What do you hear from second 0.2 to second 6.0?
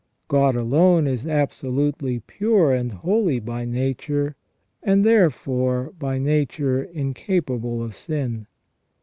God alone is absolutely pure and holy by nature, and therefore